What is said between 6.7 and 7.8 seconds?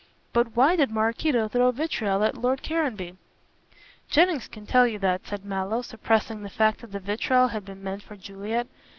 that the vitriol had